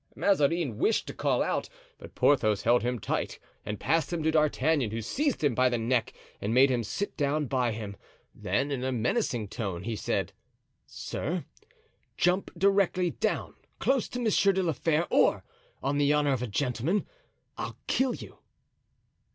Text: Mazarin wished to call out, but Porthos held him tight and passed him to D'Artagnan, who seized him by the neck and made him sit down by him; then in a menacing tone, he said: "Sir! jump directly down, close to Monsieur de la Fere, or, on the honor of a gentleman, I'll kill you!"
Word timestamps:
Mazarin 0.15 0.79
wished 0.79 1.05
to 1.05 1.13
call 1.13 1.43
out, 1.43 1.69
but 1.99 2.15
Porthos 2.15 2.63
held 2.63 2.81
him 2.81 2.97
tight 2.97 3.37
and 3.63 3.79
passed 3.79 4.11
him 4.11 4.23
to 4.23 4.31
D'Artagnan, 4.31 4.89
who 4.89 4.99
seized 4.99 5.43
him 5.43 5.53
by 5.53 5.69
the 5.69 5.77
neck 5.77 6.11
and 6.41 6.55
made 6.55 6.71
him 6.71 6.83
sit 6.83 7.15
down 7.15 7.45
by 7.45 7.71
him; 7.71 7.95
then 8.33 8.71
in 8.71 8.83
a 8.83 8.91
menacing 8.91 9.47
tone, 9.49 9.83
he 9.83 9.95
said: 9.95 10.33
"Sir! 10.87 11.45
jump 12.17 12.49
directly 12.57 13.11
down, 13.11 13.53
close 13.77 14.07
to 14.09 14.19
Monsieur 14.19 14.53
de 14.53 14.63
la 14.63 14.73
Fere, 14.73 15.05
or, 15.11 15.43
on 15.83 15.99
the 15.99 16.11
honor 16.13 16.33
of 16.33 16.41
a 16.41 16.47
gentleman, 16.47 17.05
I'll 17.55 17.77
kill 17.85 18.15
you!" 18.15 18.39